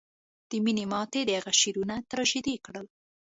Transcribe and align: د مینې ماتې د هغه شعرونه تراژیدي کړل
د 0.49 0.51
مینې 0.63 0.85
ماتې 0.91 1.21
د 1.25 1.29
هغه 1.39 1.53
شعرونه 1.61 1.95
تراژیدي 2.11 2.55
کړل 2.65 2.85